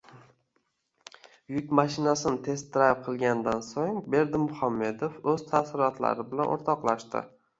Yuk 1.57 1.67
mashinasini 1.79 2.39
test-drayv 2.47 3.03
qilgandan 3.09 3.61
so‘ng 3.69 4.01
Berdimuhamedov 4.15 5.19
o‘z 5.35 5.47
taassurotlari 5.51 6.27
bilan 6.33 6.53
o‘rtoqlashdi 6.57 7.23